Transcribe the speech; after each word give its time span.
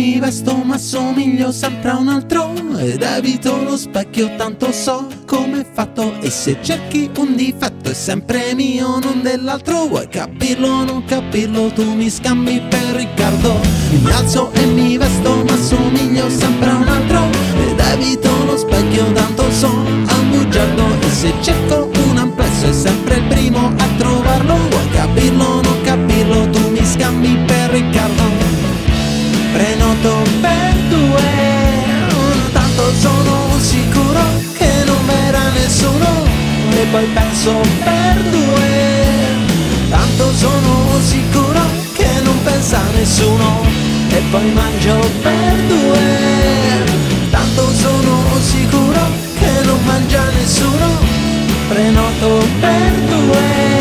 mi 0.00 0.18
vesto 0.18 0.54
ma 0.54 0.78
somiglio 0.78 1.52
sempre 1.52 1.90
a 1.90 1.98
un 1.98 2.08
altro. 2.08 2.54
Ed 2.78 3.02
evito 3.02 3.62
lo 3.62 3.76
specchio 3.76 4.34
tanto 4.36 4.72
so 4.72 5.06
come 5.26 5.60
è 5.60 5.66
fatto. 5.70 6.14
E 6.22 6.30
se 6.30 6.56
cerchi 6.62 7.10
un 7.18 7.36
difetto 7.36 7.90
è 7.90 7.92
sempre 7.92 8.54
mio 8.54 8.98
non 8.98 9.20
dell'altro. 9.20 9.86
Vuoi 9.88 10.08
capirlo 10.08 10.68
o 10.68 10.84
non 10.84 11.04
capirlo 11.04 11.70
tu 11.72 11.92
mi 11.92 12.08
scambi 12.08 12.62
per 12.70 12.94
Riccardo. 12.94 13.60
Mi 14.02 14.10
alzo 14.10 14.50
e 14.52 14.64
mi 14.64 14.96
vesto 14.96 15.44
ma 15.44 15.56
somiglio 15.58 16.30
sempre 16.30 16.70
a 16.70 16.76
un 16.76 16.88
altro. 16.88 17.28
Ed 17.68 17.78
evito 17.78 18.30
lo 18.46 18.56
specchio 18.56 19.12
tanto 19.12 19.50
so 19.50 19.66
a 19.66 20.16
un 20.18 20.30
bugiardo 20.30 20.84
E 21.00 21.10
se 21.10 21.34
cerco 21.42 21.90
un 22.08 22.16
amplesso 22.16 22.68
è 22.68 22.72
sempre 22.72 23.16
il 23.16 23.24
primo 23.24 23.49
penso 37.40 37.60
per 37.82 38.22
due 38.30 38.68
Tanto 39.88 40.34
sono 40.34 41.00
sicuro 41.00 41.60
che 41.94 42.20
non 42.22 42.42
pensa 42.42 42.80
nessuno 42.94 43.62
E 44.10 44.22
poi 44.30 44.52
mangio 44.52 44.98
per 45.22 45.54
due 45.66 46.84
Tanto 47.30 47.72
sono 47.72 48.40
sicuro 48.40 49.00
che 49.38 49.64
non 49.64 49.78
mangia 49.84 50.28
nessuno 50.30 50.98
Prenoto 51.68 52.44
per 52.60 52.92
due 53.08 53.78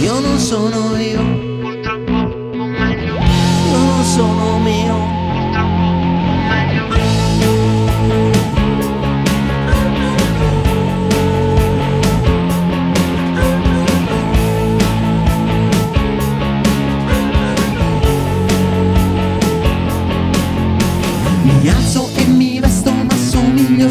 Io 0.00 0.20
non 0.20 0.38
sono 0.38 0.96
io. 0.98 1.20
Io 3.70 3.78
non 3.78 4.04
sono 4.04 4.44
mio. 4.44 4.55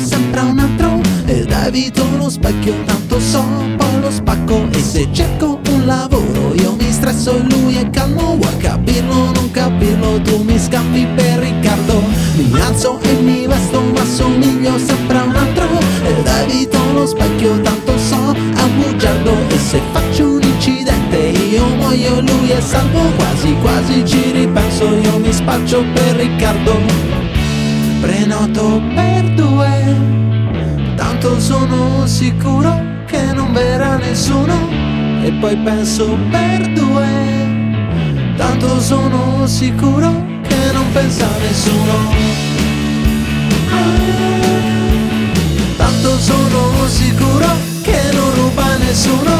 Sempre 0.06 0.40
un 0.42 0.60
altro 0.60 1.02
Ed 1.26 1.52
evito 1.66 2.06
lo 2.18 2.30
specchio 2.30 2.74
tanto 2.86 3.20
so 3.20 3.44
poi 3.76 4.00
lo 4.00 4.12
spacco 4.12 4.68
E 4.72 4.80
se 4.80 5.08
cerco 5.12 5.60
un 5.70 5.86
lavoro 5.86 6.54
io 6.54 6.76
mi 6.80 6.92
stresso 6.92 7.36
e 7.36 7.44
lui 7.50 7.76
è 7.76 7.90
calmo 7.90 8.38
Vuoi 8.38 8.58
capirlo 8.58 9.32
non 9.34 9.50
capirlo 9.52 10.22
tu 10.22 10.44
mi 10.44 10.60
scambi 10.60 11.08
per 11.16 11.40
Riccardo. 11.40 12.02
Mi 12.36 12.60
alzo 12.62 13.00
e 13.02 13.14
mi 13.14 13.48
vesto 13.48 13.82
ma 13.82 14.06
somiglio 14.06 14.78
sempre 14.78 15.18
a 15.18 15.24
un 15.24 15.36
altro 15.36 15.68
Ed 16.04 16.28
evito 16.28 16.78
lo 16.94 17.06
specchio 17.08 17.60
tanto 17.62 17.98
so 17.98 18.34
è 18.34 18.62
un 18.62 18.82
bugiardo 18.82 19.32
E 19.48 19.58
se 19.58 19.82
faccio 19.92 20.34
un 20.34 20.42
incidente 20.44 21.18
io 21.18 21.66
muoio 21.78 22.22
lui 22.22 22.50
è 22.50 22.62
salvo 22.62 23.02
Quasi 23.16 23.56
quasi 23.62 24.06
ci 24.06 24.32
ripenso 24.32 24.86
io 24.86 25.18
mi 25.18 25.34
spaccio 25.34 25.84
per 25.94 26.16
Riccardo 26.16 27.25
Prenoto 28.06 28.84
per 28.94 29.34
due, 29.34 29.96
tanto 30.96 31.40
sono 31.40 32.06
sicuro 32.06 33.04
che 33.08 33.34
non 33.34 33.52
verrà 33.52 33.98
nessuno. 33.98 34.54
E 35.24 35.32
poi 35.40 35.58
penso 35.58 36.16
per 36.30 36.72
due, 36.74 37.08
tanto 38.38 38.80
sono 38.80 39.48
sicuro 39.48 40.24
che 40.44 40.72
non 40.72 40.86
pensa 40.94 41.28
nessuno. 41.40 42.14
Tanto 45.76 46.20
sono 46.20 46.88
sicuro 46.88 47.48
che 47.82 48.02
non 48.14 48.36
ruba 48.36 48.78
nessuno. 48.78 49.35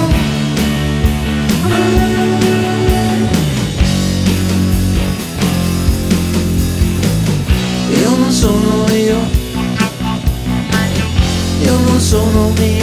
sono 12.06 12.52
me. 12.60 12.75